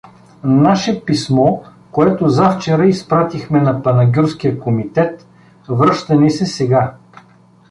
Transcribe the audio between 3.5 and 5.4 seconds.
за панагюрския комитет;